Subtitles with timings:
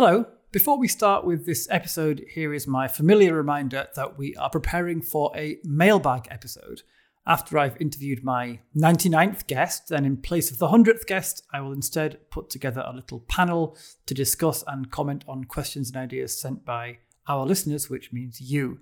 [0.00, 0.26] Hello.
[0.52, 5.02] Before we start with this episode, here is my familiar reminder that we are preparing
[5.02, 6.82] for a mailbag episode.
[7.26, 11.72] After I've interviewed my 99th guest, then in place of the 100th guest, I will
[11.72, 13.76] instead put together a little panel
[14.06, 18.78] to discuss and comment on questions and ideas sent by our listeners, which means you.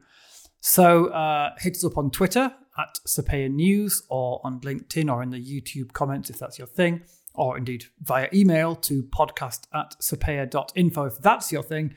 [0.61, 5.30] So uh, hit us up on Twitter at Sapea News or on LinkedIn or in
[5.30, 7.05] the YouTube comments if that's your thing
[7.37, 11.95] or indeed via email to podcast at sapea.info if that's your thing.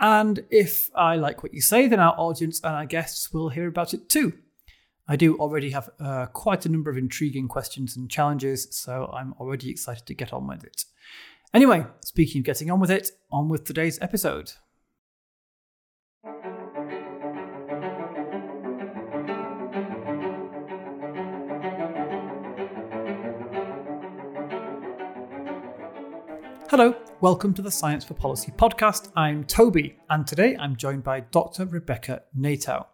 [0.00, 3.68] And if I like what you say, then our audience and our guests will hear
[3.68, 4.32] about it too.
[5.06, 9.34] I do already have uh, quite a number of intriguing questions and challenges, so I'm
[9.34, 10.84] already excited to get on with it.
[11.52, 14.52] Anyway, speaking of getting on with it, on with today's episode.
[26.76, 29.12] Hello, welcome to the Science for Policy podcast.
[29.14, 31.66] I'm Toby, and today I'm joined by Dr.
[31.66, 32.86] Rebecca Natow.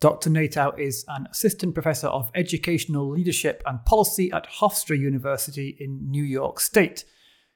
[0.00, 0.30] Dr.
[0.30, 6.24] Natow is an assistant professor of educational leadership and policy at Hofstra University in New
[6.24, 7.04] York State.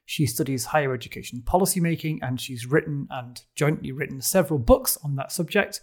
[0.04, 5.32] She studies higher education policymaking, and she's written and jointly written several books on that
[5.32, 5.80] subject,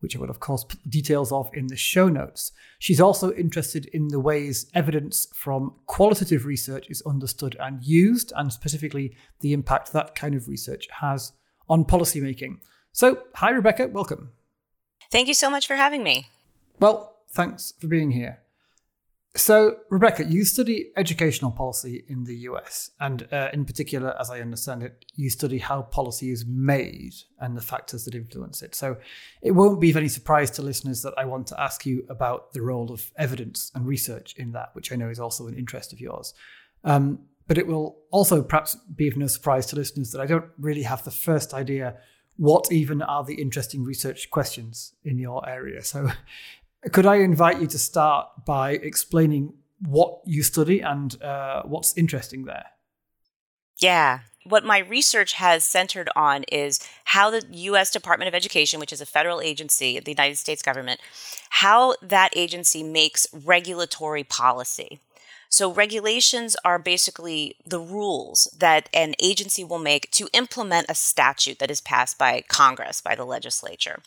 [0.00, 2.52] which I will, of course, put details of in the show notes.
[2.78, 8.52] She's also interested in the ways evidence from qualitative research is understood and used, and
[8.52, 11.32] specifically the impact that kind of research has
[11.68, 12.58] on policymaking.
[12.92, 14.30] So, hi, Rebecca, welcome.
[15.10, 16.28] Thank you so much for having me.
[16.80, 18.40] Well, thanks for being here.
[19.34, 24.40] So, Rebecca, you study educational policy in the US, and uh, in particular, as I
[24.40, 28.74] understand it, you study how policy is made and the factors that influence it.
[28.74, 28.96] So,
[29.42, 32.52] it won't be of any surprise to listeners that I want to ask you about
[32.52, 35.92] the role of evidence and research in that, which I know is also an interest
[35.92, 36.34] of yours.
[36.82, 40.46] Um, but it will also perhaps be of no surprise to listeners that I don't
[40.58, 41.96] really have the first idea
[42.38, 45.82] what even are the interesting research questions in your area.
[45.82, 46.08] So,
[46.92, 52.44] could I invite you to start by explaining what you study and uh, what's interesting
[52.44, 52.66] there?
[53.80, 54.20] Yeah.
[54.44, 57.90] What my research has centered on is how the U.S.
[57.90, 61.00] Department of Education, which is a federal agency of the United States government,
[61.50, 65.00] how that agency makes regulatory policy.
[65.50, 71.58] So, regulations are basically the rules that an agency will make to implement a statute
[71.58, 74.02] that is passed by Congress, by the legislature.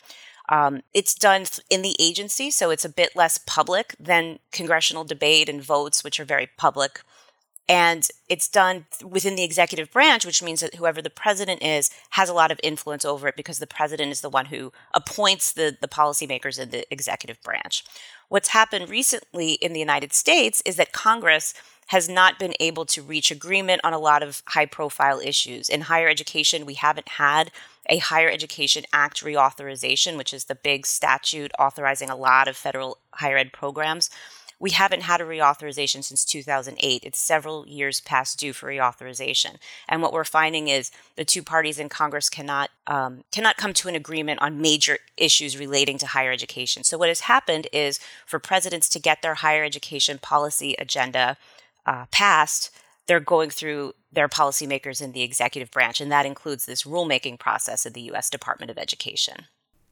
[0.52, 5.48] Um, it's done in the agency, so it's a bit less public than congressional debate
[5.48, 7.00] and votes, which are very public.
[7.70, 12.28] And it's done within the executive branch, which means that whoever the president is has
[12.28, 15.78] a lot of influence over it because the president is the one who appoints the,
[15.80, 17.82] the policymakers in the executive branch.
[18.28, 21.54] What's happened recently in the United States is that Congress
[21.86, 25.70] has not been able to reach agreement on a lot of high profile issues.
[25.70, 27.50] In higher education, we haven't had
[27.88, 32.98] a Higher Education Act reauthorization, which is the big statute authorizing a lot of federal
[33.14, 34.10] higher ed programs.
[34.62, 37.02] We haven't had a reauthorization since 2008.
[37.02, 39.56] It's several years past due for reauthorization.
[39.88, 43.88] And what we're finding is the two parties in Congress cannot um, cannot come to
[43.88, 46.84] an agreement on major issues relating to higher education.
[46.84, 51.36] So what has happened is for presidents to get their higher education policy agenda
[51.84, 52.70] uh, passed,
[53.06, 57.86] they're going through their policymakers in the executive branch, and that includes this rulemaking process
[57.86, 58.30] of the U.S.
[58.30, 59.46] Department of Education.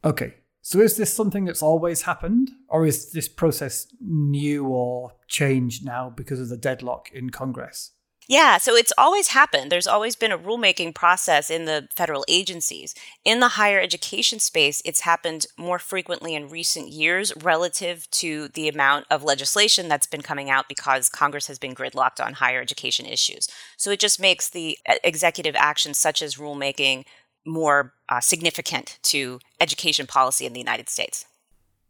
[0.04, 0.34] Okay.
[0.62, 6.10] So is this something that's always happened, or is this process new or changed now
[6.10, 7.93] because of the deadlock in Congress?
[8.31, 9.73] Yeah, so it's always happened.
[9.73, 12.95] There's always been a rulemaking process in the federal agencies.
[13.25, 18.69] In the higher education space, it's happened more frequently in recent years relative to the
[18.69, 23.05] amount of legislation that's been coming out because Congress has been gridlocked on higher education
[23.05, 23.49] issues.
[23.77, 27.07] So it just makes the uh, executive actions such as rulemaking
[27.45, 31.27] more uh, significant to education policy in the United States.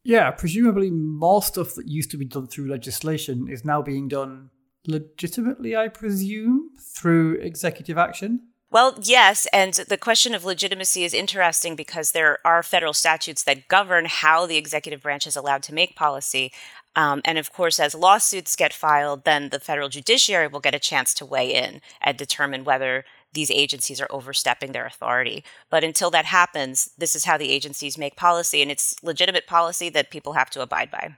[0.04, 4.48] Yeah, presumably more stuff that used to be done through legislation is now being done
[4.86, 8.48] legitimately, I presume, through executive action?
[8.72, 9.46] Well, yes.
[9.52, 14.46] And the question of legitimacy is interesting because there are federal statutes that govern how
[14.46, 16.52] the executive branch is allowed to make policy.
[16.94, 20.78] Um, and of course, as lawsuits get filed, then the federal judiciary will get a
[20.78, 25.44] chance to weigh in and determine whether these agencies are overstepping their authority.
[25.68, 29.88] But until that happens, this is how the agencies make policy, and it's legitimate policy
[29.90, 31.16] that people have to abide by.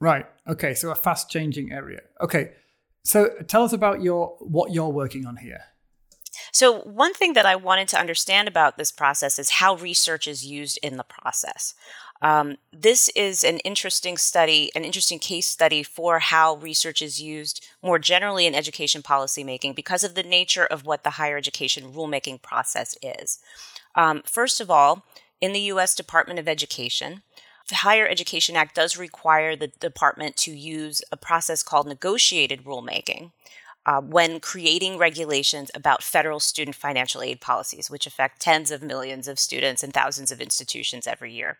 [0.00, 0.26] Right.
[0.48, 0.74] Okay.
[0.74, 2.00] So a fast changing area.
[2.20, 2.50] Okay.
[3.04, 5.64] So tell us about your what you're working on here.
[6.52, 10.44] So, one thing that I wanted to understand about this process is how research is
[10.44, 11.74] used in the process.
[12.20, 17.66] Um, this is an interesting study, an interesting case study for how research is used
[17.82, 22.40] more generally in education policymaking because of the nature of what the higher education rulemaking
[22.40, 23.40] process is.
[23.96, 25.04] Um, first of all,
[25.40, 25.96] in the U.S.
[25.96, 27.22] Department of Education,
[27.68, 33.32] the Higher Education Act does require the department to use a process called negotiated rulemaking.
[33.84, 39.26] Uh, when creating regulations about federal student financial aid policies, which affect tens of millions
[39.26, 41.58] of students and thousands of institutions every year.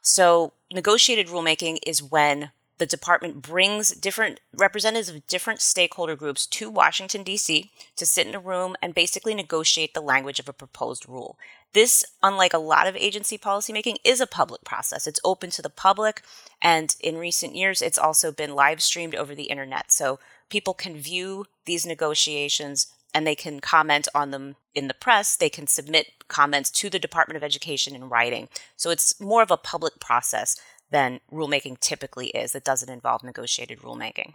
[0.00, 6.68] So, negotiated rulemaking is when the department brings different representatives of different stakeholder groups to
[6.68, 7.70] Washington, D.C.
[7.96, 11.38] to sit in a room and basically negotiate the language of a proposed rule.
[11.72, 15.06] This, unlike a lot of agency policymaking, is a public process.
[15.06, 16.22] It's open to the public,
[16.62, 19.90] and in recent years, it's also been live streamed over the internet.
[19.90, 20.18] So
[20.48, 25.36] people can view these negotiations and they can comment on them in the press.
[25.36, 28.48] They can submit comments to the Department of Education in writing.
[28.76, 30.60] So it's more of a public process
[30.90, 34.34] than rulemaking typically is that doesn't involve negotiated rulemaking.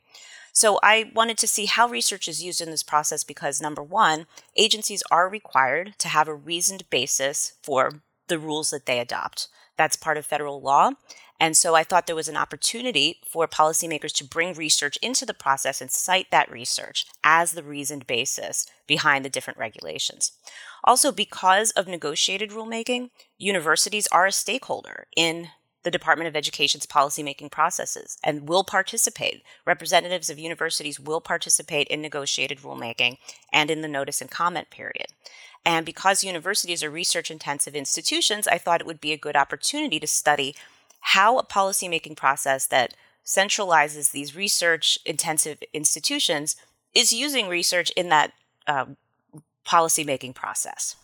[0.53, 4.25] So I wanted to see how research is used in this process because number one,
[4.57, 9.47] agencies are required to have a reasoned basis for the rules that they adopt.
[9.77, 10.91] That's part of federal law.
[11.39, 15.33] And so I thought there was an opportunity for policymakers to bring research into the
[15.33, 20.33] process and cite that research as the reasoned basis behind the different regulations.
[20.83, 23.09] Also, because of negotiated rulemaking,
[23.39, 25.49] universities are a stakeholder in
[25.83, 29.43] the Department of Education's policymaking processes and will participate.
[29.65, 33.17] Representatives of universities will participate in negotiated rulemaking
[33.51, 35.07] and in the notice and comment period.
[35.65, 39.99] And because universities are research intensive institutions, I thought it would be a good opportunity
[39.99, 40.55] to study
[41.01, 42.95] how a policymaking process that
[43.25, 46.55] centralizes these research intensive institutions
[46.93, 48.33] is using research in that
[48.67, 48.85] uh,
[49.65, 50.95] policymaking process.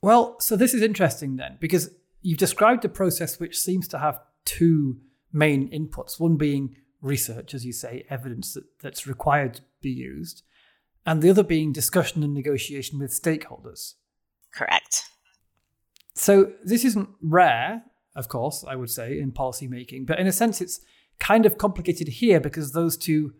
[0.00, 1.90] Well, so this is interesting then, because
[2.22, 4.98] you've described a process which seems to have two
[5.32, 10.42] main inputs one being research, as you say, evidence that, that's required to be used,
[11.04, 13.94] and the other being discussion and negotiation with stakeholders.
[14.54, 15.04] Correct.
[16.14, 17.82] So this isn't rare
[18.14, 20.04] of course, I would say, in policy making.
[20.04, 20.80] But in a sense, it's
[21.18, 23.34] kind of complicated here because those two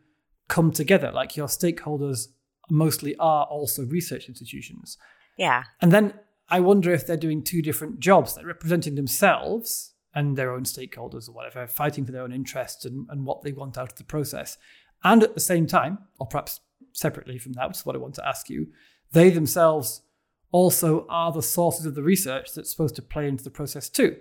[0.49, 1.11] come together.
[1.13, 2.29] Like your stakeholders
[2.71, 4.97] mostly are also research institutions.
[5.37, 5.65] Yeah.
[5.81, 6.15] And then
[6.49, 8.35] I wonder if they're doing two different jobs.
[8.35, 13.07] They're representing themselves and their own stakeholders or whatever, fighting for their own interests and,
[13.09, 14.59] and what they want out of the process.
[15.03, 16.61] And at the same time, or perhaps
[16.93, 18.69] separately from that, which is what I want to ask you,
[19.13, 20.03] they themselves
[20.51, 24.17] also are the sources of the research that's supposed to play into the process too.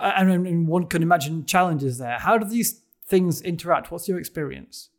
[0.00, 2.18] And, mean, one can imagine challenges there.
[2.18, 3.90] How do these things interact?
[3.90, 4.90] What's your experience?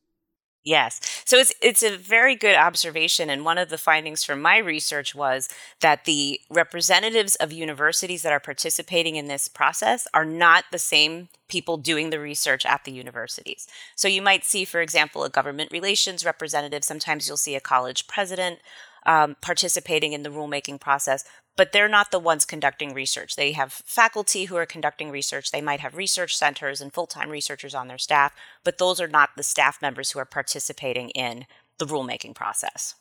[0.66, 1.02] Yes.
[1.26, 5.14] So it's it's a very good observation and one of the findings from my research
[5.14, 5.50] was
[5.82, 11.28] that the representatives of universities that are participating in this process are not the same
[11.50, 13.68] people doing the research at the universities.
[13.96, 18.08] So you might see for example a government relations representative, sometimes you'll see a college
[18.08, 18.60] president
[19.06, 21.24] um, participating in the rulemaking process,
[21.56, 23.36] but they're not the ones conducting research.
[23.36, 25.52] They have faculty who are conducting research.
[25.52, 28.34] They might have research centers and full time researchers on their staff,
[28.64, 31.46] but those are not the staff members who are participating in
[31.78, 32.96] the rulemaking process.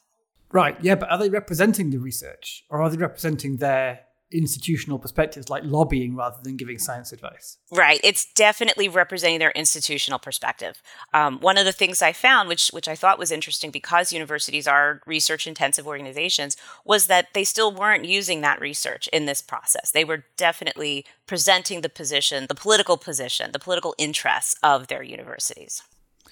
[0.51, 4.01] Right, yeah, but are they representing the research or are they representing their
[4.33, 7.59] institutional perspectives, like lobbying rather than giving science advice.
[7.71, 8.01] Right.
[8.03, 10.83] It's definitely representing their institutional perspective.
[11.13, 14.67] Um, one of the things I found, which which I thought was interesting, because universities
[14.67, 19.91] are research intensive organizations, was that they still weren't using that research in this process.
[19.91, 25.83] They were definitely presenting the position, the political position, the political interests of their universities.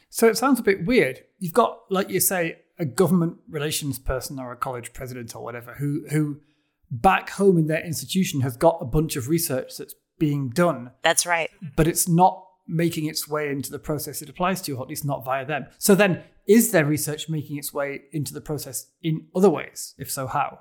[0.09, 1.21] So it sounds a bit weird.
[1.39, 5.75] You've got, like you say, a government relations person or a college president or whatever
[5.75, 6.41] who who
[6.91, 10.91] back home in their institution has got a bunch of research that's being done.
[11.03, 11.51] That's right.
[11.77, 15.05] But it's not making its way into the process it applies to, or at least
[15.05, 15.67] not via them.
[15.79, 19.95] So then, is their research making its way into the process in other ways?
[19.99, 20.61] If so, how?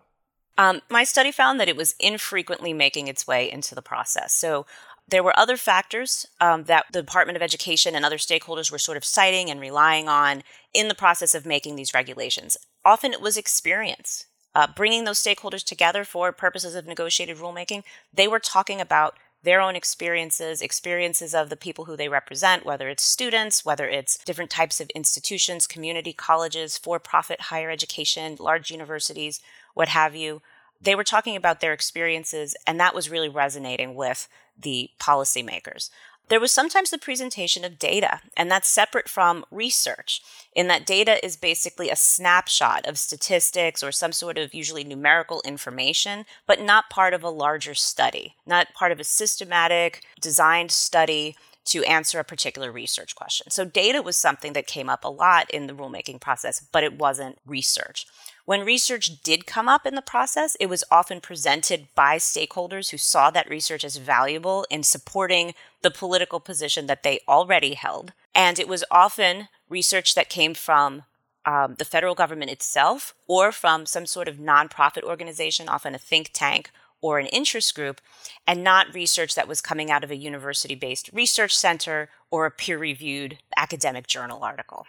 [0.58, 4.34] Um, my study found that it was infrequently making its way into the process.
[4.34, 4.66] So
[5.08, 8.98] there were other factors um, that the Department of Education and other stakeholders were sort
[8.98, 10.44] of citing and relying on
[10.74, 12.58] in the process of making these regulations.
[12.84, 14.26] Often it was experience
[14.56, 19.62] uh, bringing those stakeholders together for purposes of negotiated rulemaking, they were talking about their
[19.62, 24.52] own experiences, experiences of the people who they represent, whether it's students, whether it's different
[24.52, 29.40] types of institutions, community colleges, for profit higher education, large universities,
[29.76, 30.42] what have you.
[30.82, 34.28] They were talking about their experiences, and that was really resonating with
[34.58, 35.90] the policymakers.
[36.30, 40.22] There was sometimes the presentation of data, and that's separate from research,
[40.56, 45.42] in that data is basically a snapshot of statistics or some sort of usually numerical
[45.44, 51.36] information, but not part of a larger study, not part of a systematic, designed study
[51.66, 53.52] to answer a particular research question.
[53.52, 56.98] So, data was something that came up a lot in the rulemaking process, but it
[56.98, 58.08] wasn't research.
[58.50, 62.98] When research did come up in the process, it was often presented by stakeholders who
[62.98, 65.54] saw that research as valuable in supporting
[65.84, 68.12] the political position that they already held.
[68.34, 71.04] And it was often research that came from
[71.46, 76.32] um, the federal government itself or from some sort of nonprofit organization, often a think
[76.34, 78.02] tank or an interest group,
[78.48, 82.52] and not research that was coming out of a university based research center or a
[82.52, 84.88] peer reviewed academic journal article.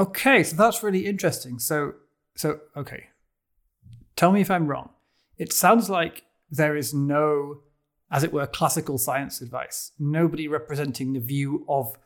[0.00, 1.60] Okay, so that's really interesting.
[1.60, 1.94] So
[2.34, 3.08] so, okay.
[4.16, 4.90] Tell me if I'm wrong.
[5.36, 7.62] It sounds like there is no,
[8.10, 11.96] as it were, classical science advice, nobody representing the view of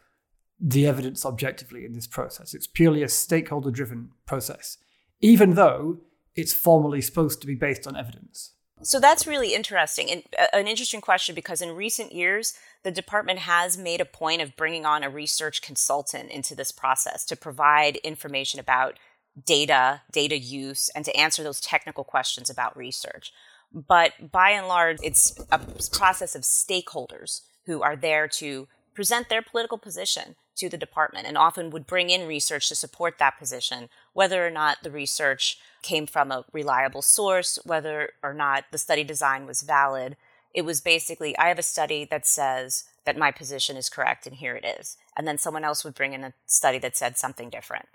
[0.58, 2.54] the evidence objectively in this process.
[2.54, 4.78] It's purely a stakeholder driven process,
[5.20, 5.98] even though
[6.34, 8.52] it's formally supposed to be based on evidence.
[8.82, 13.40] So that's really interesting and uh, an interesting question because in recent years, the department
[13.40, 17.96] has made a point of bringing on a research consultant into this process to provide
[17.96, 18.98] information about
[19.44, 23.32] data, data use, and to answer those technical questions about research.
[23.72, 25.58] But by and large, it's a
[25.92, 31.36] process of stakeholders who are there to present their political position to the department and
[31.36, 36.06] often would bring in research to support that position, whether or not the research came
[36.06, 40.16] from a reliable source, whether or not the study design was valid.
[40.54, 44.36] It was basically, I have a study that says that my position is correct and
[44.36, 44.96] here it is.
[45.16, 47.86] And then someone else would bring in a study that said something different.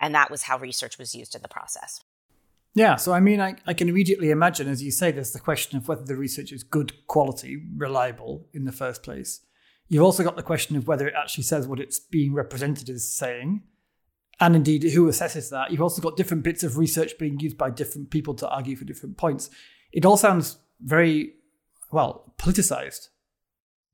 [0.00, 2.02] And that was how research was used in the process.
[2.74, 5.76] Yeah, so I mean, I, I can immediately imagine, as you say, there's the question
[5.76, 9.40] of whether the research is good quality, reliable in the first place.
[9.88, 13.12] You've also got the question of whether it actually says what it's being represented as
[13.12, 13.62] saying,
[14.38, 15.72] and indeed who assesses that.
[15.72, 18.84] You've also got different bits of research being used by different people to argue for
[18.84, 19.50] different points.
[19.92, 21.34] It all sounds very,
[21.90, 23.08] well, politicized.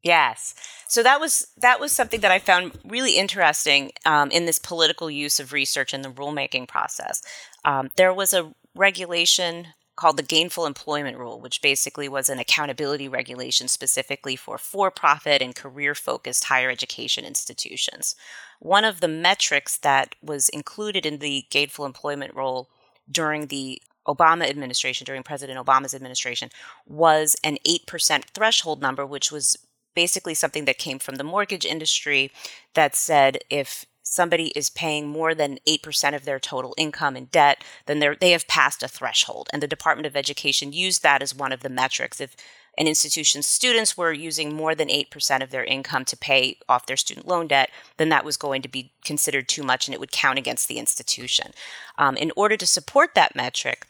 [0.02, 0.54] Yes.
[0.88, 5.10] So that was that was something that I found really interesting um, in this political
[5.10, 7.22] use of research in the rulemaking process.
[7.64, 13.08] Um, there was a regulation called the Gainful Employment Rule, which basically was an accountability
[13.08, 18.14] regulation specifically for for-profit and career-focused higher education institutions.
[18.60, 22.68] One of the metrics that was included in the Gainful Employment Rule
[23.10, 26.50] during the Obama administration, during President Obama's administration,
[26.86, 29.56] was an 8% threshold number, which was
[29.96, 32.30] basically something that came from the mortgage industry
[32.74, 37.64] that said if somebody is paying more than 8% of their total income in debt,
[37.86, 39.48] then they have passed a threshold.
[39.52, 42.20] And the Department of Education used that as one of the metrics.
[42.20, 42.36] If
[42.78, 46.96] an institution's students were using more than 8% of their income to pay off their
[46.96, 50.12] student loan debt, then that was going to be considered too much and it would
[50.12, 51.52] count against the institution.
[51.98, 53.86] Um, in order to support that metric,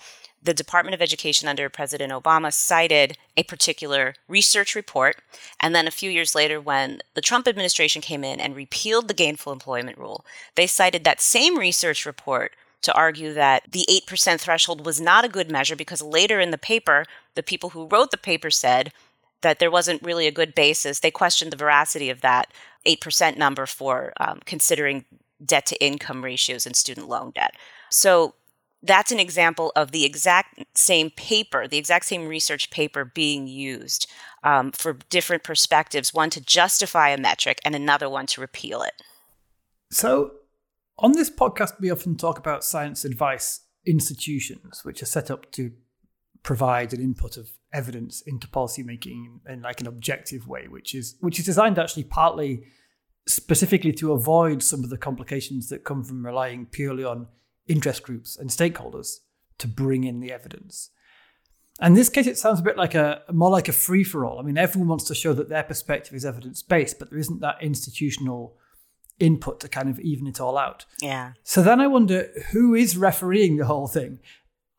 [0.46, 5.16] the Department of Education under President Obama cited a particular research report.
[5.60, 9.14] And then a few years later, when the Trump administration came in and repealed the
[9.14, 10.24] gainful employment rule,
[10.54, 15.28] they cited that same research report to argue that the 8% threshold was not a
[15.28, 18.92] good measure because later in the paper, the people who wrote the paper said
[19.42, 21.00] that there wasn't really a good basis.
[21.00, 22.52] They questioned the veracity of that
[22.86, 25.04] 8% number for um, considering
[25.44, 27.54] debt to income ratios and student loan debt.
[27.90, 28.34] So
[28.82, 34.10] that's an example of the exact same paper, the exact same research paper being used
[34.44, 39.02] um, for different perspectives, one to justify a metric and another one to repeal it.
[39.90, 40.32] So,
[40.98, 45.72] on this podcast, we often talk about science advice institutions, which are set up to
[46.42, 51.38] provide an input of evidence into policymaking in like an objective way, which is which
[51.38, 52.64] is designed actually partly
[53.28, 57.26] specifically to avoid some of the complications that come from relying purely on
[57.68, 59.18] interest groups and stakeholders
[59.58, 60.90] to bring in the evidence.
[61.80, 64.24] And in this case, it sounds a bit like a more like a free for
[64.24, 64.38] all.
[64.38, 67.40] I mean, everyone wants to show that their perspective is evidence based, but there isn't
[67.40, 68.56] that institutional
[69.18, 70.86] input to kind of even it all out.
[71.00, 71.32] Yeah.
[71.42, 74.20] So then I wonder who is refereeing the whole thing?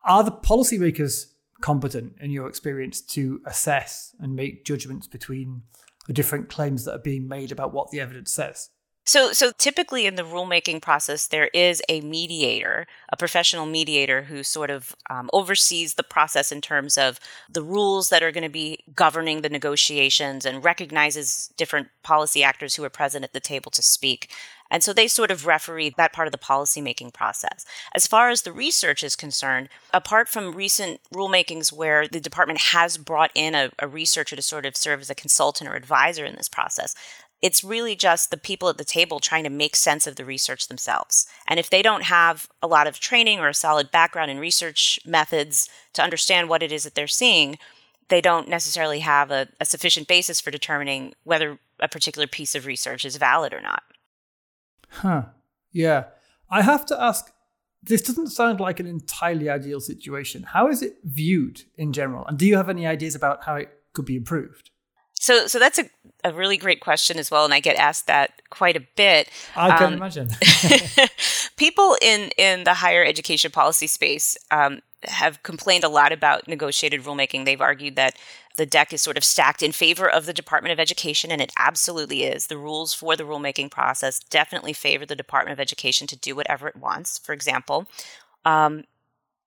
[0.04, 1.26] Are the policymakers
[1.60, 5.62] competent, in your experience, to assess and make judgments between
[6.06, 8.70] the different claims that are being made about what the evidence says?
[9.08, 14.42] So, so typically in the rulemaking process, there is a mediator, a professional mediator who
[14.42, 18.50] sort of um, oversees the process in terms of the rules that are going to
[18.50, 23.70] be governing the negotiations and recognizes different policy actors who are present at the table
[23.70, 24.30] to speak.
[24.70, 27.64] And so they sort of referee that part of the policymaking process.
[27.94, 32.98] As far as the research is concerned, apart from recent rulemakings where the department has
[32.98, 36.36] brought in a, a researcher to sort of serve as a consultant or advisor in
[36.36, 36.94] this process,
[37.40, 40.68] it's really just the people at the table trying to make sense of the research
[40.68, 41.26] themselves.
[41.46, 44.98] And if they don't have a lot of training or a solid background in research
[45.06, 47.58] methods to understand what it is that they're seeing,
[48.08, 52.66] they don't necessarily have a, a sufficient basis for determining whether a particular piece of
[52.66, 53.82] research is valid or not.
[54.88, 55.26] Huh.
[55.72, 56.04] Yeah.
[56.50, 57.30] I have to ask
[57.82, 60.42] this doesn't sound like an entirely ideal situation.
[60.42, 62.26] How is it viewed in general?
[62.26, 64.70] And do you have any ideas about how it could be improved?
[65.20, 65.84] So, so that's a,
[66.24, 69.28] a really great question as well, and I get asked that quite a bit.
[69.56, 70.28] I can um, imagine.
[71.56, 77.02] people in in the higher education policy space um, have complained a lot about negotiated
[77.02, 77.44] rulemaking.
[77.44, 78.16] They've argued that
[78.56, 81.52] the deck is sort of stacked in favor of the Department of Education, and it
[81.58, 82.46] absolutely is.
[82.46, 86.68] The rules for the rulemaking process definitely favor the Department of Education to do whatever
[86.68, 87.18] it wants.
[87.18, 87.86] For example,
[88.44, 88.84] um,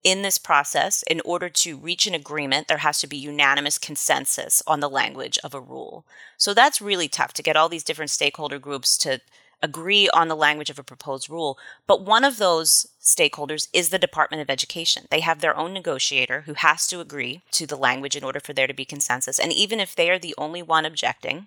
[0.04, 4.62] in this process, in order to reach an agreement, there has to be unanimous consensus
[4.66, 6.04] on the language of a rule.
[6.36, 9.20] So that's really tough to get all these different stakeholder groups to
[9.62, 11.56] agree on the language of a proposed rule.
[11.86, 15.06] But one of those stakeholders is the Department of Education.
[15.10, 18.52] They have their own negotiator who has to agree to the language in order for
[18.52, 19.38] there to be consensus.
[19.38, 21.46] And even if they are the only one objecting,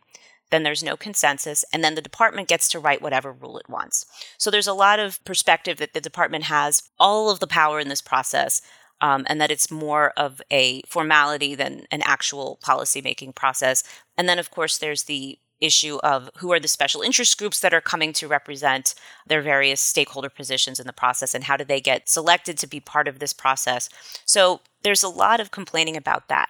[0.51, 4.05] then there's no consensus, and then the department gets to write whatever rule it wants.
[4.37, 7.89] So there's a lot of perspective that the department has all of the power in
[7.89, 8.61] this process.
[9.01, 13.83] Um, and that it's more of a formality than an actual policymaking process.
[14.17, 17.73] And then, of course, there's the issue of who are the special interest groups that
[17.73, 18.95] are coming to represent
[19.27, 22.79] their various stakeholder positions in the process and how do they get selected to be
[22.79, 23.89] part of this process.
[24.25, 26.49] So there's a lot of complaining about that.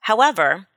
[0.00, 0.68] However,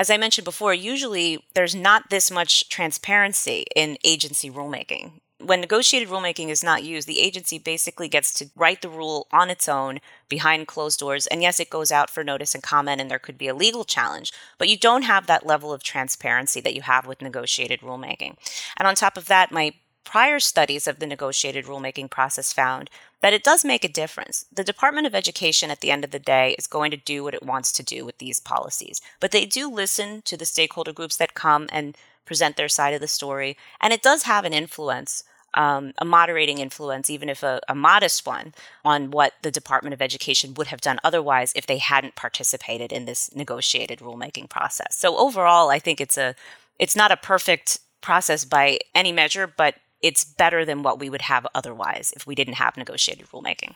[0.00, 5.20] as I mentioned before, usually there's not this much transparency in agency rulemaking.
[5.38, 9.50] When negotiated rulemaking is not used, the agency basically gets to write the rule on
[9.50, 9.98] its own
[10.30, 11.26] behind closed doors.
[11.26, 13.84] And yes, it goes out for notice and comment, and there could be a legal
[13.84, 18.36] challenge, but you don't have that level of transparency that you have with negotiated rulemaking.
[18.78, 22.90] And on top of that, my prior studies of the negotiated rulemaking process found
[23.20, 24.46] that it does make a difference.
[24.52, 27.34] The Department of Education, at the end of the day, is going to do what
[27.34, 31.16] it wants to do with these policies, but they do listen to the stakeholder groups
[31.16, 35.24] that come and present their side of the story, and it does have an influence.
[35.52, 38.54] Um, a moderating influence, even if a, a modest one,
[38.84, 43.04] on what the Department of Education would have done otherwise if they hadn't participated in
[43.04, 44.96] this negotiated rulemaking process.
[44.96, 46.36] So overall, I think it's a
[46.78, 51.22] it's not a perfect process by any measure, but it's better than what we would
[51.22, 53.74] have otherwise if we didn't have negotiated rulemaking.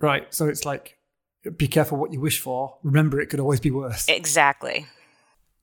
[0.00, 0.32] Right.
[0.32, 0.98] So it's like,
[1.56, 2.76] be careful what you wish for.
[2.82, 4.08] Remember, it could always be worse.
[4.08, 4.86] Exactly.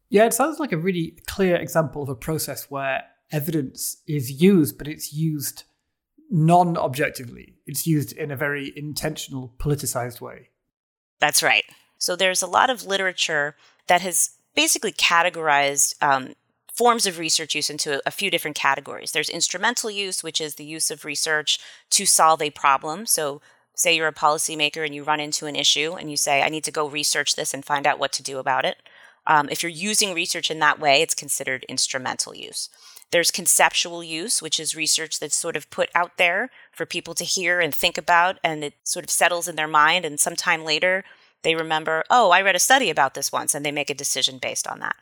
[0.09, 4.77] Yeah, it sounds like a really clear example of a process where evidence is used,
[4.77, 5.63] but it's used
[6.29, 7.55] non objectively.
[7.65, 10.49] It's used in a very intentional, politicized way.
[11.19, 11.63] That's right.
[11.97, 13.55] So there's a lot of literature
[13.87, 16.33] that has basically categorized um,
[16.81, 19.11] forms of research use into a, few different categories.
[19.11, 21.59] There's instrumental use, which is the use of research
[21.91, 23.05] to solve a problem.
[23.05, 23.39] So,
[23.75, 26.63] say you're a policymaker and you run into an issue and you say, I need
[26.63, 28.77] to go research this and find out what to do about it.
[29.27, 32.67] Um, if you're using research in that way, it's considered instrumental use.
[33.11, 37.23] There's conceptual use, which is research that's sort of put out there for people to
[37.23, 40.03] hear and think about, and it sort of settles in their mind.
[40.03, 41.03] And sometime later,
[41.43, 44.39] they remember, oh, I read a study about this once, and they make a decision
[44.39, 44.95] based on that.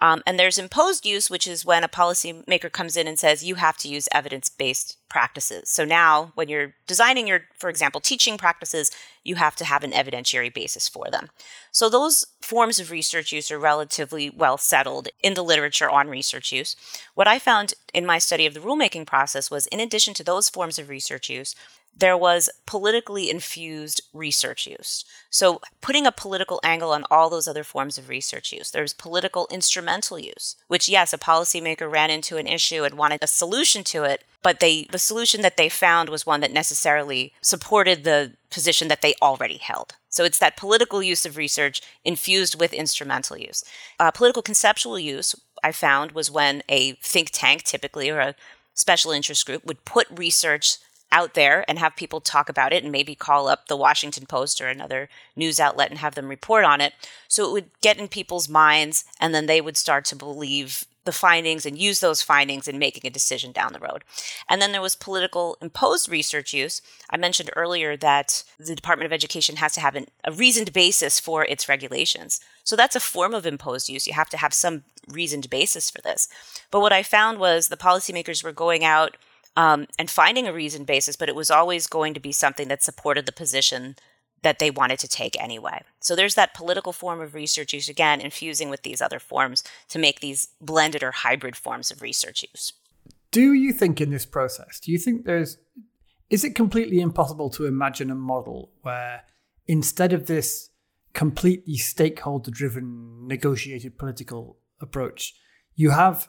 [0.00, 3.56] Um, and there's imposed use, which is when a policymaker comes in and says you
[3.56, 5.70] have to use evidence based practices.
[5.70, 8.90] So now, when you're designing your, for example, teaching practices,
[9.24, 11.30] you have to have an evidentiary basis for them.
[11.72, 16.52] So those forms of research use are relatively well settled in the literature on research
[16.52, 16.76] use.
[17.14, 20.48] What I found in my study of the rulemaking process was, in addition to those
[20.48, 21.54] forms of research use,
[21.98, 25.04] there was politically infused research use.
[25.30, 28.70] So, putting a political angle on all those other forms of research use.
[28.70, 33.26] There's political instrumental use, which, yes, a policymaker ran into an issue and wanted a
[33.26, 38.04] solution to it, but they, the solution that they found was one that necessarily supported
[38.04, 39.96] the position that they already held.
[40.08, 43.64] So, it's that political use of research infused with instrumental use.
[43.98, 45.34] Uh, political conceptual use,
[45.64, 48.34] I found, was when a think tank, typically, or a
[48.74, 50.78] special interest group, would put research
[51.10, 54.60] out there and have people talk about it and maybe call up the Washington Post
[54.60, 56.92] or another news outlet and have them report on it.
[57.28, 61.12] So it would get in people's minds and then they would start to believe the
[61.12, 64.04] findings and use those findings in making a decision down the road.
[64.46, 66.82] And then there was political imposed research use.
[67.08, 71.18] I mentioned earlier that the Department of Education has to have an, a reasoned basis
[71.18, 72.40] for its regulations.
[72.62, 74.06] So that's a form of imposed use.
[74.06, 76.28] You have to have some reasoned basis for this.
[76.70, 79.16] But what I found was the policymakers were going out
[79.56, 82.82] um, and finding a reason basis, but it was always going to be something that
[82.82, 83.96] supported the position
[84.42, 85.82] that they wanted to take anyway.
[86.00, 89.98] So there's that political form of research use again, infusing with these other forms to
[89.98, 92.72] make these blended or hybrid forms of research use.
[93.30, 95.58] Do you think in this process, do you think there's,
[96.30, 99.24] is it completely impossible to imagine a model where
[99.66, 100.70] instead of this
[101.12, 105.34] completely stakeholder driven, negotiated political approach,
[105.74, 106.28] you have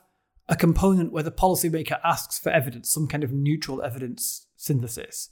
[0.50, 5.30] a component where the policymaker asks for evidence, some kind of neutral evidence synthesis,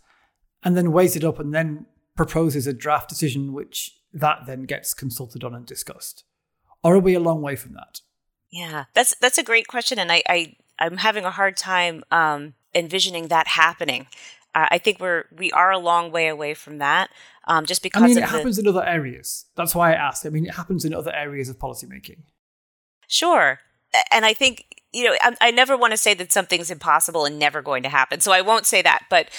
[0.64, 4.94] and then weighs it up and then proposes a draft decision which that then gets
[4.94, 6.24] consulted on and discussed?
[6.84, 8.02] Or are we a long way from that?
[8.52, 12.54] Yeah, that's that's a great question, and I, I I'm having a hard time um,
[12.74, 14.08] envisioning that happening.
[14.56, 17.10] Uh, I think we're we are a long way away from that.
[17.46, 19.46] Um, just because I mean, it the, happens in other areas.
[19.56, 20.26] That's why I asked.
[20.26, 22.24] I mean, it happens in other areas of policymaking.
[23.08, 23.60] Sure,
[24.12, 27.40] and I think you know I, I never want to say that something's impossible and
[27.40, 29.06] never going to happen, so I won't say that.
[29.10, 29.30] But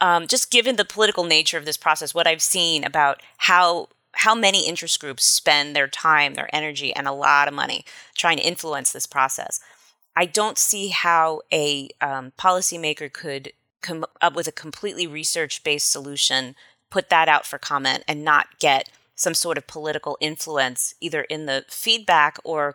[0.00, 4.34] um, just given the political nature of this process, what I've seen about how how
[4.34, 8.46] many interest groups spend their time, their energy, and a lot of money trying to
[8.46, 9.60] influence this process,
[10.16, 15.90] I don't see how a um, policymaker could come up with a completely research based
[15.90, 16.54] solution,
[16.90, 21.46] put that out for comment, and not get some sort of political influence either in
[21.46, 22.74] the feedback or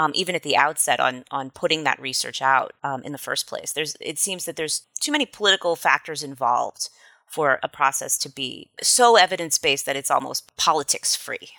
[0.00, 3.46] um, even at the outset on on putting that research out um, in the first
[3.46, 3.72] place.
[3.72, 6.88] There's it seems that there's too many political factors involved
[7.26, 11.50] for a process to be so evidence based that it's almost politics free.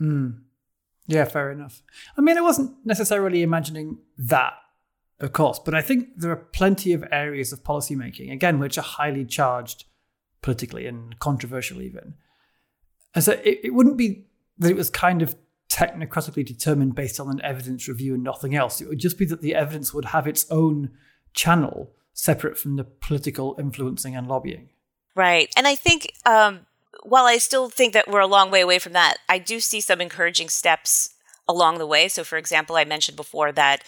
[0.00, 0.42] Mm.
[1.08, 1.82] Yeah, fair enough.
[2.16, 4.54] I mean, I wasn't necessarily imagining that,
[5.20, 8.82] of course, but I think there are plenty of areas of policymaking, again, which are
[8.82, 9.84] highly charged
[10.40, 12.14] politically and controversial even.
[13.14, 14.26] And so it, it wouldn't be
[14.58, 15.36] that it was kind of
[15.76, 18.80] technocratically determined based on an evidence review and nothing else.
[18.80, 20.90] It would just be that the evidence would have its own
[21.34, 24.70] channel separate from the political influencing and lobbying.
[25.14, 25.52] Right.
[25.54, 26.60] And I think um,
[27.02, 29.82] while I still think that we're a long way away from that, I do see
[29.82, 31.10] some encouraging steps
[31.46, 32.08] along the way.
[32.08, 33.84] So, for example, I mentioned before that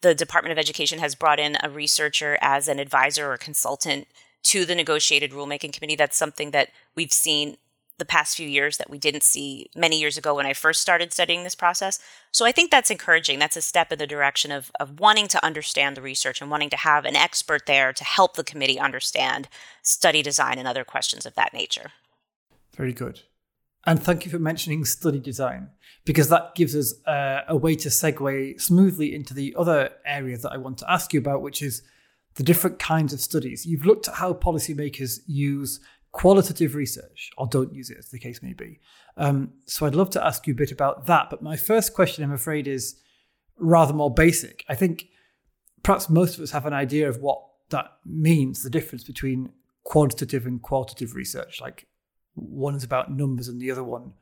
[0.00, 4.06] the Department of Education has brought in a researcher as an advisor or consultant
[4.44, 5.96] to the negotiated rulemaking committee.
[5.96, 7.56] That's something that we've seen
[8.02, 11.12] the past few years that we didn't see many years ago when I first started
[11.12, 12.00] studying this process.
[12.32, 13.38] So I think that's encouraging.
[13.38, 16.70] That's a step in the direction of, of wanting to understand the research and wanting
[16.70, 19.48] to have an expert there to help the committee understand
[19.82, 21.92] study design and other questions of that nature.
[22.76, 23.20] Very good.
[23.86, 25.70] And thank you for mentioning study design,
[26.04, 30.56] because that gives us a way to segue smoothly into the other area that I
[30.56, 31.82] want to ask you about, which is
[32.34, 33.66] the different kinds of studies.
[33.66, 35.80] You've looked at how policymakers use
[36.12, 38.78] qualitative research, or don't use it, as the case may be.
[39.16, 41.30] Um, so I'd love to ask you a bit about that.
[41.30, 42.96] But my first question, I'm afraid, is
[43.58, 44.64] rather more basic.
[44.68, 45.06] I think
[45.82, 49.52] perhaps most of us have an idea of what that means, the difference between
[49.84, 51.60] quantitative and qualitative research.
[51.60, 51.86] Like
[52.34, 54.12] one is about numbers and the other one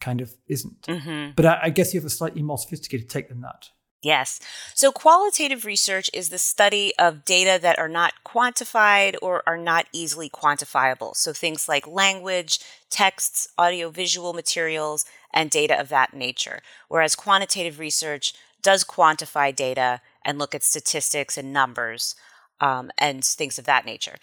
[0.00, 0.82] kind of isn't.
[0.82, 1.32] Mm-hmm.
[1.36, 3.70] But I, I guess you have a slightly more sophisticated take than that.
[4.02, 4.40] Yes.
[4.74, 9.86] So qualitative research is the study of data that are not quantified or are not
[9.92, 11.14] easily quantifiable.
[11.14, 16.60] So things like language, texts, audiovisual materials, and data of that nature.
[16.88, 18.32] Whereas quantitative research
[18.62, 22.14] does quantify data and look at statistics and numbers
[22.60, 24.16] um, and things of that nature.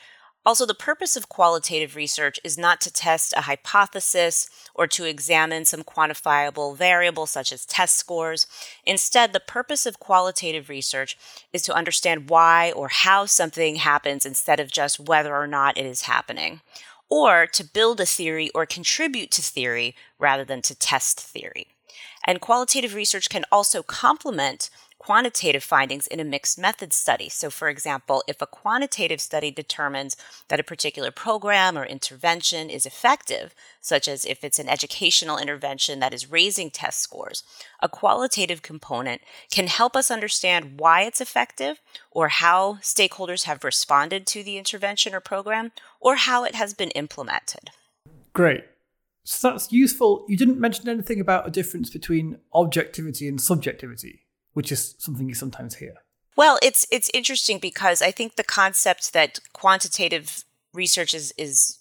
[0.48, 5.66] Also, the purpose of qualitative research is not to test a hypothesis or to examine
[5.66, 8.48] some quantifiable variable such as test scores.
[8.86, 11.18] Instead, the purpose of qualitative research
[11.52, 15.86] is to understand why or how something happens instead of just whether or not it
[15.86, 16.62] is happening,
[17.10, 21.68] or to build a theory or contribute to theory rather than to test theory.
[22.26, 24.70] And qualitative research can also complement
[25.08, 27.30] quantitative findings in a mixed method study.
[27.30, 30.18] So, for example, if a quantitative study determines
[30.50, 36.02] that a particular program or intervention is effective, such as if it's an educational intervention
[36.02, 37.44] that is raising test scores,
[37.82, 41.80] a qualitative component can help us understand why it's effective
[42.12, 46.92] or how stakeholders have responded to the intervention or program or how it has been
[46.92, 47.70] implemented.
[48.34, 48.66] Great.
[49.24, 50.26] So that's useful.
[50.28, 54.27] You didn't mention anything about a difference between objectivity and subjectivity
[54.58, 55.94] which is something you sometimes hear.
[56.36, 61.78] Well, it's it's interesting because I think the concept that quantitative research is is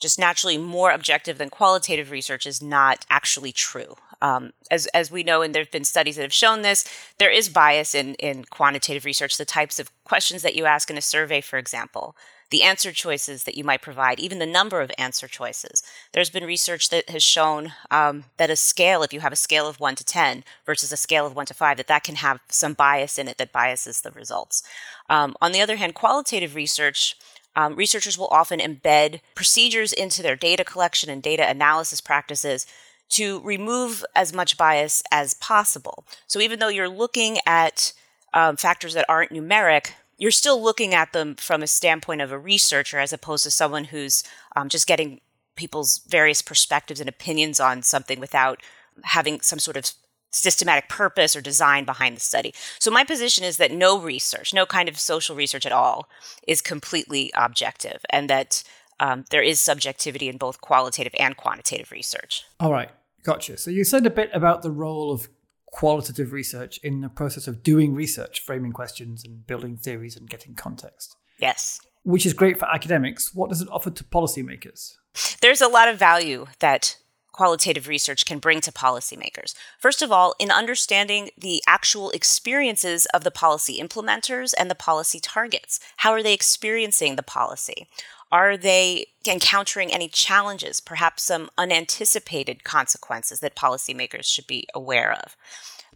[0.00, 3.96] just naturally more objective than qualitative research is not actually true.
[4.22, 7.30] Um, as as we know, and there have been studies that have shown this, there
[7.30, 9.36] is bias in in quantitative research.
[9.36, 12.16] The types of questions that you ask in a survey, for example,
[12.50, 15.82] the answer choices that you might provide, even the number of answer choices.
[16.12, 19.68] There's been research that has shown um, that a scale, if you have a scale
[19.68, 22.40] of one to 10 versus a scale of one to five, that that can have
[22.48, 24.62] some bias in it that biases the results.
[25.08, 27.16] Um, on the other hand, qualitative research
[27.56, 32.66] um, researchers will often embed procedures into their data collection and data analysis practices
[33.10, 36.04] to remove as much bias as possible.
[36.26, 37.92] So even though you're looking at
[38.32, 42.38] um, factors that aren't numeric, you're still looking at them from a standpoint of a
[42.38, 44.22] researcher as opposed to someone who's
[44.56, 45.20] um, just getting
[45.56, 48.60] people's various perspectives and opinions on something without
[49.02, 49.90] having some sort of
[50.30, 52.52] systematic purpose or design behind the study.
[52.78, 56.08] So my position is that no research, no kind of social research at all,
[56.46, 58.64] is completely objective, and that
[59.00, 62.44] um, there is subjectivity in both qualitative and quantitative research.
[62.58, 62.90] All right,
[63.22, 63.56] gotcha.
[63.56, 65.28] So you said a bit about the role of
[65.74, 70.54] qualitative research in the process of doing research, framing questions and building theories and getting
[70.54, 71.16] context.
[71.38, 71.80] Yes.
[72.04, 73.34] Which is great for academics.
[73.34, 74.94] What does it offer to policymakers?
[75.40, 76.96] There's a lot of value that
[77.32, 79.56] qualitative research can bring to policymakers.
[79.80, 85.18] First of all, in understanding the actual experiences of the policy implementers and the policy
[85.18, 85.80] targets.
[85.98, 87.88] How are they experiencing the policy?
[88.34, 95.36] Are they encountering any challenges, perhaps some unanticipated consequences that policymakers should be aware of?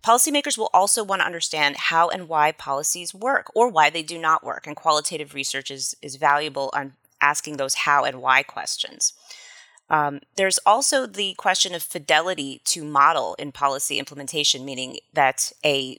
[0.03, 4.17] Policymakers will also want to understand how and why policies work or why they do
[4.17, 9.15] not work, and qualitative research is, is valuable on asking those how and why questions.
[9.91, 15.99] Um, there's also the question of fidelity to model in policy implementation, meaning that a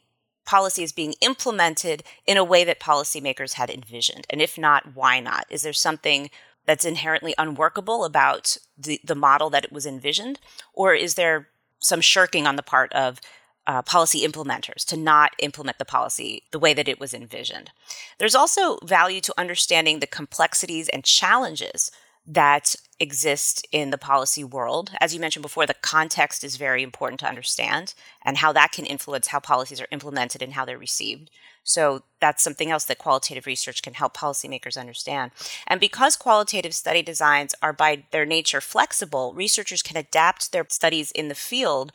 [0.50, 4.26] policy is being implemented in a way that policymakers had envisioned.
[4.32, 5.46] And if not, why not?
[5.52, 6.32] Is there something
[6.66, 10.40] that's inherently unworkable about the, the model that it was envisioned?
[10.74, 13.22] Or is there some shirking on the part of
[13.68, 17.70] uh, policy implementers to not implement the policy the way that it was envisioned?
[18.18, 21.92] There's also value to understanding the complexities and challenges
[22.30, 24.92] that exist in the policy world.
[25.02, 28.86] As you mentioned before, the context is very important to understand and how that can
[28.86, 31.32] influence how policies are implemented and how they're received.
[31.64, 35.32] So that's something else that qualitative research can help policymakers understand.
[35.68, 41.12] And because qualitative study designs are by their nature flexible, researchers can adapt their studies
[41.12, 41.92] in the field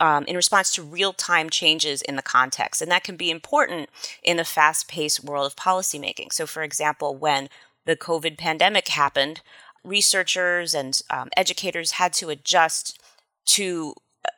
[0.00, 2.82] um, in response to real time changes in the context.
[2.82, 3.90] And that can be important
[4.22, 6.32] in the fast paced world of policymaking.
[6.32, 7.48] So, for example, when
[7.84, 9.40] the COVID pandemic happened,
[9.84, 13.00] researchers and um, educators had to adjust
[13.44, 13.94] to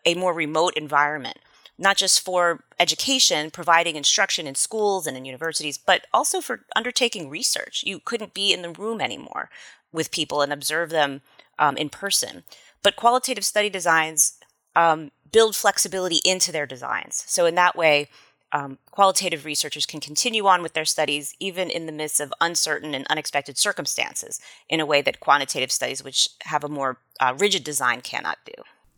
[0.06, 1.38] a more remote environment,
[1.78, 7.28] not just for education, providing instruction in schools and in universities, but also for undertaking
[7.28, 7.84] research.
[7.86, 9.50] You couldn't be in the room anymore
[9.92, 11.20] with people and observe them
[11.58, 12.44] um, in person.
[12.82, 14.38] But qualitative study designs
[14.76, 17.24] um, build flexibility into their designs.
[17.26, 18.08] So, in that way,
[18.54, 22.94] um, qualitative researchers can continue on with their studies even in the midst of uncertain
[22.94, 24.40] and unexpected circumstances
[24.70, 28.52] in a way that quantitative studies, which have a more uh, rigid design, cannot do.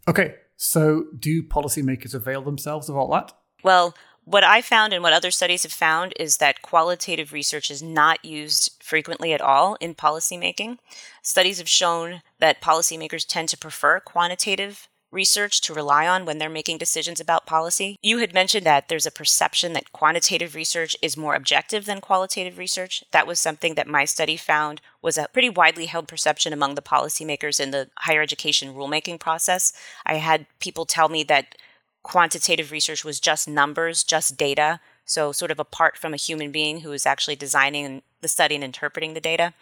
[0.07, 3.33] Okay, so do policymakers avail themselves of all that?
[3.65, 7.83] Well, what I found and what other studies have found is that qualitative research is
[7.83, 10.79] not used frequently at all in policymaking.
[11.23, 16.51] Studies have shown that policymakers tend to prefer quantitative research to rely on when they're
[16.51, 17.97] making decisions about policy.
[18.03, 22.59] You had mentioned that there's a perception that quantitative research is more objective than qualitative
[22.59, 23.03] research.
[23.13, 26.83] That was something that my study found was a pretty widely held perception among the
[26.83, 29.73] policymakers in the higher education rulemaking process.
[30.05, 31.57] I had people tell me that
[32.03, 36.81] quantitative research was just numbers, just data, so sort of apart from a human being
[36.81, 39.55] who is actually designing the study and interpreting the data.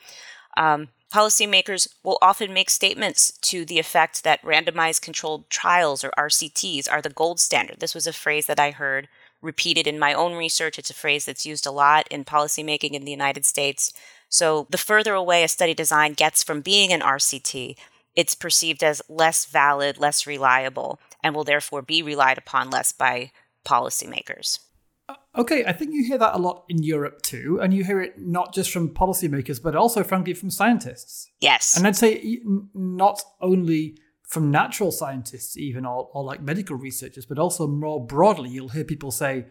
[0.57, 6.91] Um, policymakers will often make statements to the effect that randomized controlled trials or RCTs
[6.91, 7.79] are the gold standard.
[7.79, 9.07] This was a phrase that I heard
[9.41, 10.77] repeated in my own research.
[10.77, 13.93] It's a phrase that's used a lot in policymaking in the United States.
[14.29, 17.77] So, the further away a study design gets from being an RCT,
[18.17, 23.31] it's perceived as less valid, less reliable, and will therefore be relied upon less by
[23.65, 24.59] policymakers.
[25.09, 28.01] Uh, okay, I think you hear that a lot in Europe too, and you hear
[28.01, 31.31] it not just from policymakers, but also, frankly, from scientists.
[31.41, 31.77] Yes.
[31.77, 32.41] And I'd say
[32.75, 38.51] not only from natural scientists, even, or, or like medical researchers, but also more broadly,
[38.51, 39.47] you'll hear people say,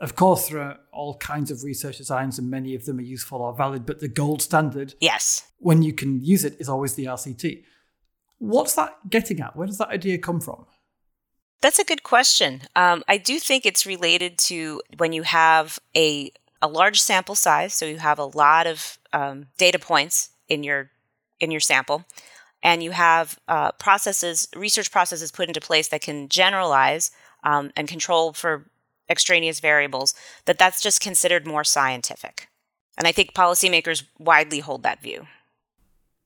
[0.00, 3.40] of course, there are all kinds of research designs, and many of them are useful
[3.40, 7.06] or valid, but the gold standard, yes, when you can use it, is always the
[7.06, 7.64] RCT.
[8.38, 9.56] What's that getting at?
[9.56, 10.66] Where does that idea come from?
[11.60, 12.62] That's a good question.
[12.76, 17.74] Um, I do think it's related to when you have a a large sample size,
[17.74, 20.90] so you have a lot of um, data points in your
[21.40, 22.04] in your sample,
[22.62, 27.10] and you have uh, processes, research processes put into place that can generalize
[27.44, 28.70] um, and control for
[29.08, 30.14] extraneous variables.
[30.46, 32.48] That that's just considered more scientific,
[32.96, 35.26] and I think policymakers widely hold that view.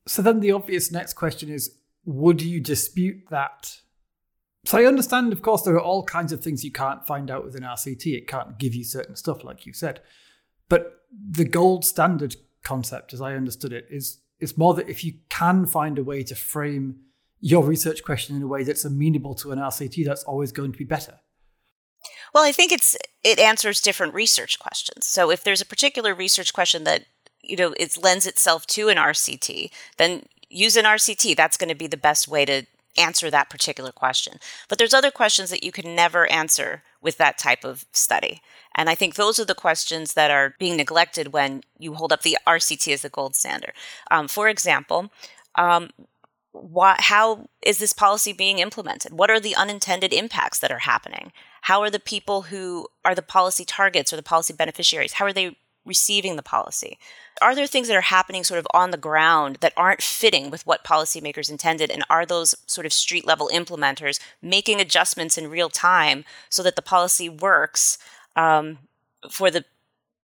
[0.05, 3.77] So then, the obvious next question is: Would you dispute that
[4.65, 7.43] so I understand, of course, there are all kinds of things you can't find out
[7.43, 8.05] within RCT.
[8.07, 10.01] It can't give you certain stuff, like you said.
[10.69, 15.13] But the gold standard concept, as I understood it, is it's more that if you
[15.29, 16.95] can find a way to frame
[17.41, 20.77] your research question in a way that's amenable to an RCT, that's always going to
[20.77, 21.19] be better.
[22.33, 25.05] Well, I think it's it answers different research questions.
[25.05, 27.05] So if there's a particular research question that
[27.41, 31.35] you know it lends itself to an RCT, then use an RCT.
[31.35, 32.65] That's going to be the best way to
[32.97, 34.39] answer that particular question.
[34.67, 38.41] But there's other questions that you can never answer with that type of study.
[38.75, 42.21] And I think those are the questions that are being neglected when you hold up
[42.21, 43.73] the RCT as the gold standard.
[44.09, 45.11] Um, for example,
[45.55, 45.89] um,
[46.51, 49.11] what, how is this policy being implemented?
[49.11, 51.31] What are the unintended impacts that are happening?
[51.61, 55.13] How are the people who are the policy targets or the policy beneficiaries?
[55.13, 56.97] How are they receiving the policy?
[57.41, 60.65] Are there things that are happening sort of on the ground that aren't fitting with
[60.65, 61.91] what policymakers intended?
[61.91, 66.75] And are those sort of street level implementers making adjustments in real time so that
[66.75, 67.97] the policy works
[68.35, 68.79] um,
[69.29, 69.65] for the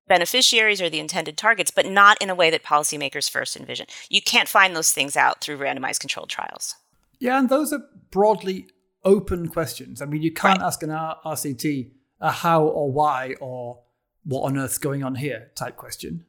[0.07, 3.85] beneficiaries or the intended targets, but not in a way that policymakers first envision?
[4.09, 6.75] You can't find those things out through randomized controlled trials.
[7.19, 8.67] Yeah, and those are broadly
[9.03, 10.01] open questions.
[10.01, 10.67] I mean, you can't right.
[10.67, 11.91] ask an RCT
[12.21, 13.79] a how or why or
[14.23, 16.25] what on earth's going on here type question.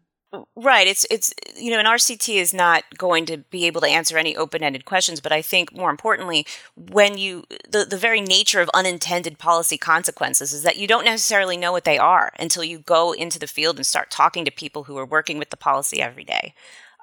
[0.55, 0.87] Right.
[0.87, 4.37] It's it's you know an RCT is not going to be able to answer any
[4.37, 9.39] open-ended questions, but I think more importantly, when you the the very nature of unintended
[9.39, 13.41] policy consequences is that you don't necessarily know what they are until you go into
[13.41, 16.55] the field and start talking to people who are working with the policy every day.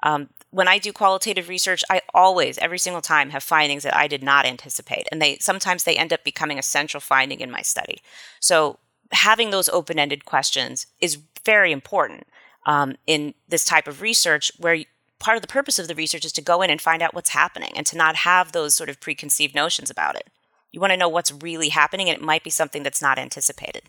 [0.02, 4.06] Um, when I do qualitative research, I always, every single time, have findings that I
[4.06, 7.60] did not anticipate, and they sometimes they end up becoming a central finding in my
[7.60, 8.00] study.
[8.40, 8.78] So
[9.12, 12.26] having those open-ended questions is very important
[12.66, 14.84] um, in this type of research where
[15.18, 17.30] part of the purpose of the research is to go in and find out what's
[17.30, 20.28] happening and to not have those sort of preconceived notions about it.
[20.70, 23.84] You want to know what's really happening, and it might be something that's not anticipated.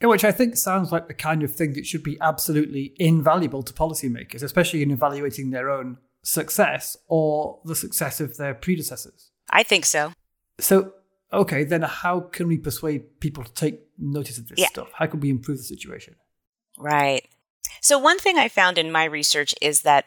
[0.00, 3.72] which I think sounds like the kind of thing that should be absolutely invaluable to
[3.72, 9.30] policymakers, especially in evaluating their own success or the success of their predecessors.
[9.50, 10.12] I think so.
[10.58, 10.94] So,
[11.32, 14.68] okay, then how can we persuade people to take notice of this yeah.
[14.68, 14.88] stuff?
[14.94, 16.16] How can we improve the situation?
[16.78, 17.26] Right.
[17.80, 20.06] So, one thing I found in my research is that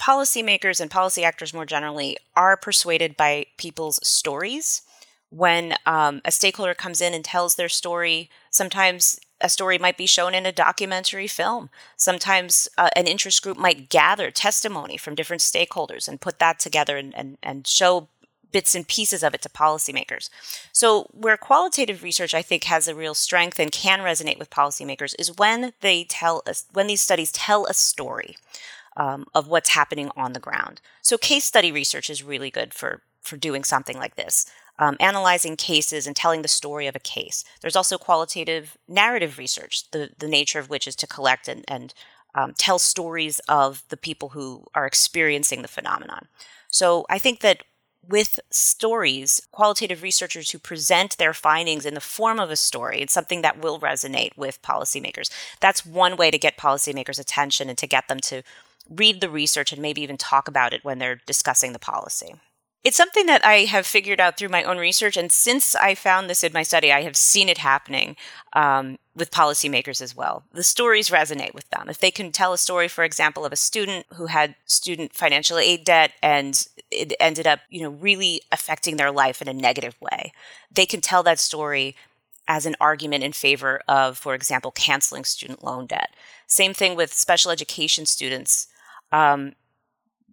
[0.00, 4.82] policymakers and policy actors more generally are persuaded by people's stories.
[5.28, 10.06] When um, a stakeholder comes in and tells their story, sometimes a story might be
[10.06, 11.70] shown in a documentary film.
[11.96, 16.96] Sometimes uh, an interest group might gather testimony from different stakeholders and put that together
[16.96, 18.08] and, and, and show
[18.52, 20.30] bits and pieces of it to policymakers.
[20.72, 25.14] So, where qualitative research I think has a real strength and can resonate with policymakers
[25.18, 28.36] is when they tell us, when these studies tell a story
[28.96, 30.80] um, of what's happening on the ground.
[31.02, 34.46] So, case study research is really good for for doing something like this.
[34.78, 37.44] Um, analyzing cases and telling the story of a case.
[37.60, 41.92] There's also qualitative narrative research, the, the nature of which is to collect and, and
[42.34, 46.28] um, tell stories of the people who are experiencing the phenomenon.
[46.68, 47.64] So I think that
[48.06, 53.00] with stories, qualitative researchers who present their findings in the form of a story.
[53.00, 55.30] It's something that will resonate with policymakers.
[55.60, 58.42] That's one way to get policymakers' attention and to get them to
[58.88, 62.34] read the research and maybe even talk about it when they're discussing the policy.
[62.82, 66.30] It's something that I have figured out through my own research, and since I found
[66.30, 68.16] this in my study, I have seen it happening
[68.54, 70.44] um, with policymakers as well.
[70.52, 71.90] The stories resonate with them.
[71.90, 75.58] If they can tell a story, for example, of a student who had student financial
[75.58, 79.96] aid debt and it ended up, you know, really affecting their life in a negative
[80.00, 80.32] way,
[80.72, 81.94] they can tell that story
[82.48, 86.14] as an argument in favor of, for example, canceling student loan debt.
[86.46, 88.68] Same thing with special education students.
[89.12, 89.52] Um,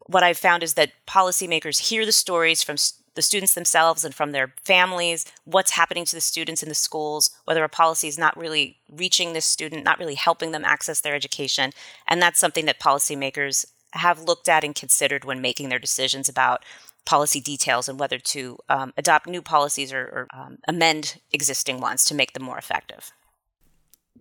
[0.08, 2.78] what I've found is that policymakers hear the stories from
[3.16, 7.32] the students themselves and from their families, what's happening to the students in the schools,
[7.46, 11.16] whether a policy is not really reaching this student, not really helping them access their
[11.16, 11.72] education.
[12.08, 16.64] And that's something that policymakers have looked at and considered when making their decisions about
[17.06, 22.06] policy details and whether to um, adopt new policies or, or um, amend existing ones
[22.06, 23.12] to make them more effective.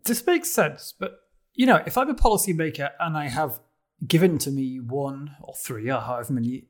[0.05, 1.21] This makes sense, but
[1.53, 3.61] you know, if I'm a policymaker and I have
[4.07, 6.65] given to me one or three or however many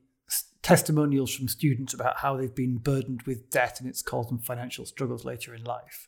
[0.61, 4.85] testimonials from students about how they've been burdened with debt and it's caused them financial
[4.85, 6.07] struggles later in life.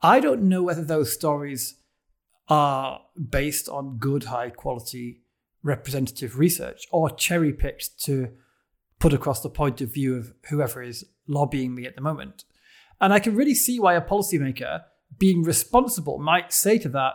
[0.00, 1.76] I don't know whether those stories
[2.48, 5.22] are based on good, high quality
[5.62, 8.28] representative research or cherry picked to
[8.98, 12.44] put across the point of view of whoever is lobbying me at the moment.
[13.00, 14.82] And I can really see why a policymaker,
[15.18, 17.14] being responsible, might say to that,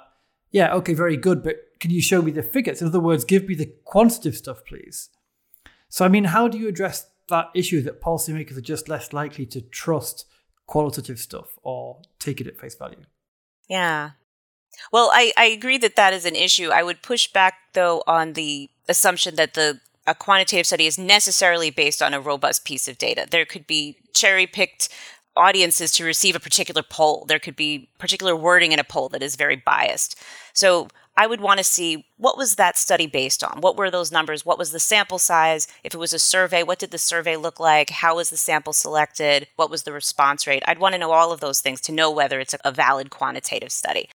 [0.52, 2.82] yeah, okay, very good, but can you show me the figures?
[2.82, 5.10] In other words, give me the quantitative stuff, please.
[5.90, 9.46] So, I mean, how do you address that issue that policymakers are just less likely
[9.48, 10.26] to trust
[10.66, 13.04] qualitative stuff or take it at face value?
[13.68, 14.12] Yeah.
[14.94, 16.70] Well, I, I agree that that is an issue.
[16.70, 21.70] I would push back, though, on the assumption that the a quantitative study is necessarily
[21.70, 23.28] based on a robust piece of data.
[23.30, 24.88] There could be cherry picked
[25.36, 27.26] audiences to receive a particular poll.
[27.26, 30.22] There could be particular wording in a poll that is very biased.
[30.54, 33.62] So I would want to see what was that study based on?
[33.62, 34.46] What were those numbers?
[34.46, 35.68] What was the sample size?
[35.84, 37.90] If it was a survey, what did the survey look like?
[37.90, 39.48] How was the sample selected?
[39.56, 40.64] What was the response rate?
[40.66, 43.72] I'd want to know all of those things to know whether it's a valid quantitative
[43.72, 44.10] study.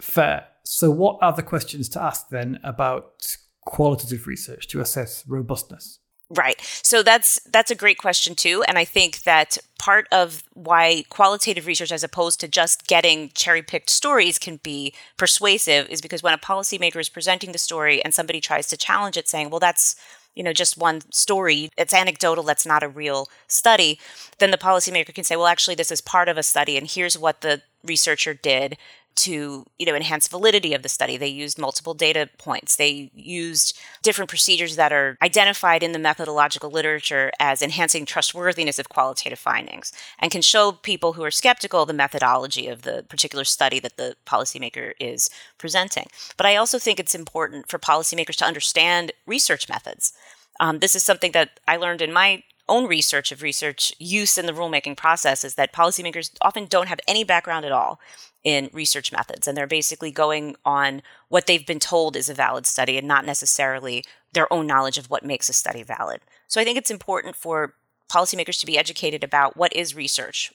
[0.00, 0.46] Fair.
[0.64, 5.99] So, what are the questions to ask then about qualitative research to assess robustness?
[6.32, 6.60] Right.
[6.84, 11.66] So that's that's a great question too and I think that part of why qualitative
[11.66, 16.38] research as opposed to just getting cherry-picked stories can be persuasive is because when a
[16.38, 19.96] policymaker is presenting the story and somebody tries to challenge it saying, "Well, that's
[20.36, 23.98] you know just one story it's anecdotal that's not a real study
[24.38, 27.18] then the policymaker can say well actually this is part of a study and here's
[27.18, 28.76] what the researcher did
[29.16, 31.16] to you know enhance validity of the study.
[31.16, 32.76] They used multiple data points.
[32.76, 38.88] They used different procedures that are identified in the methodological literature as enhancing trustworthiness of
[38.88, 43.78] qualitative findings and can show people who are skeptical the methodology of the particular study
[43.80, 46.06] that the policymaker is presenting.
[46.36, 50.12] But i also think it's important for policymakers to understand research methods.
[50.58, 54.46] Um, this is something that i learned in my own research of research use in
[54.46, 58.00] the rulemaking process is that policymakers often don't have any background at all
[58.42, 59.46] in research methods.
[59.46, 63.26] And they're basically going on what they've been told is a valid study and not
[63.26, 66.20] necessarily their own knowledge of what makes a study valid.
[66.46, 67.74] So I think it's important for
[68.10, 70.52] policymakers to be educated about what is research.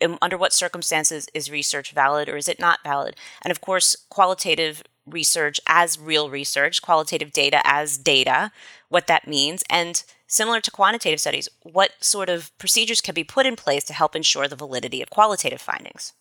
[0.00, 3.16] And Under what circumstances is research valid or is it not valid?
[3.42, 8.50] And of course, qualitative research as real research, qualitative data as data,
[8.88, 13.46] what that means, and similar to quantitative studies, what sort of procedures can be put
[13.46, 16.12] in place to help ensure the validity of qualitative findings.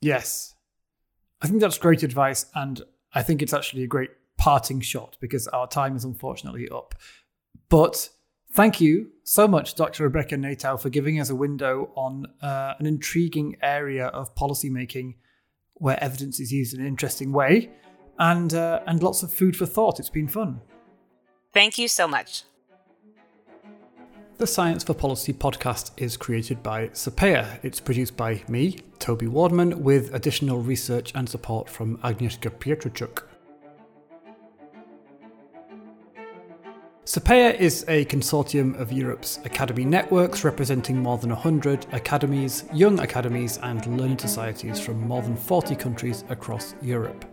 [0.00, 0.51] Yes.
[1.42, 2.46] I think that's great advice.
[2.54, 2.80] And
[3.14, 6.94] I think it's actually a great parting shot because our time is unfortunately up.
[7.68, 8.08] But
[8.52, 10.04] thank you so much, Dr.
[10.04, 15.16] Rebecca Natow, for giving us a window on uh, an intriguing area of policymaking
[15.74, 17.70] where evidence is used in an interesting way
[18.18, 19.98] and, uh, and lots of food for thought.
[19.98, 20.60] It's been fun.
[21.52, 22.44] Thank you so much.
[24.42, 27.60] The Science for Policy podcast is created by SAPEA.
[27.62, 33.22] It's produced by me, Toby Wardman, with additional research and support from Agnieszka Pietrczuk.
[37.04, 43.58] SAPEA is a consortium of Europe's academy networks representing more than 100 academies, young academies,
[43.58, 47.31] and learning societies from more than 40 countries across Europe.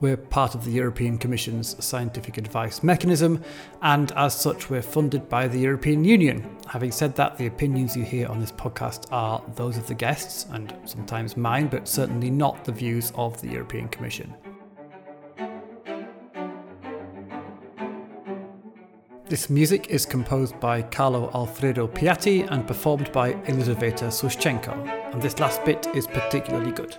[0.00, 3.42] We're part of the European Commission's scientific advice mechanism,
[3.82, 6.56] and as such, we're funded by the European Union.
[6.68, 10.46] Having said that, the opinions you hear on this podcast are those of the guests,
[10.52, 14.32] and sometimes mine, but certainly not the views of the European Commission.
[19.24, 25.40] This music is composed by Carlo Alfredo Piatti and performed by Elizaveta Sushchenko, and this
[25.40, 26.96] last bit is particularly good.